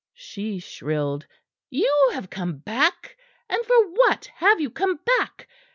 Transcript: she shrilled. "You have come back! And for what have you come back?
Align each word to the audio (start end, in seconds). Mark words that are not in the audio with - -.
she 0.15 0.57
shrilled. 0.57 1.27
"You 1.69 2.09
have 2.13 2.31
come 2.31 2.57
back! 2.57 3.19
And 3.47 3.63
for 3.67 3.87
what 3.87 4.31
have 4.37 4.59
you 4.59 4.71
come 4.71 4.99
back? 5.19 5.47